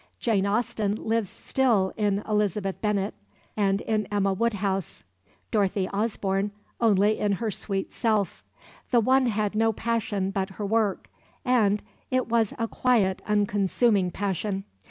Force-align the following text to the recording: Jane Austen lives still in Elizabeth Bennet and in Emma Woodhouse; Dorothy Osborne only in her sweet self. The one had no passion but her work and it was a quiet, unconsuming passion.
Jane 0.19 0.47
Austen 0.47 0.95
lives 0.95 1.29
still 1.29 1.93
in 1.95 2.23
Elizabeth 2.27 2.81
Bennet 2.81 3.13
and 3.55 3.81
in 3.81 4.07
Emma 4.07 4.33
Woodhouse; 4.33 5.03
Dorothy 5.51 5.87
Osborne 5.89 6.49
only 6.79 7.19
in 7.19 7.33
her 7.33 7.51
sweet 7.51 7.93
self. 7.93 8.43
The 8.89 8.99
one 8.99 9.27
had 9.27 9.53
no 9.53 9.71
passion 9.71 10.31
but 10.31 10.49
her 10.49 10.65
work 10.65 11.07
and 11.45 11.83
it 12.09 12.27
was 12.27 12.51
a 12.57 12.67
quiet, 12.67 13.21
unconsuming 13.27 14.09
passion. 14.11 14.63